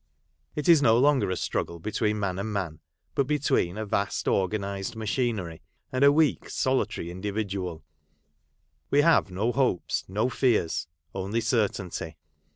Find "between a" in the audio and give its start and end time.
3.27-3.85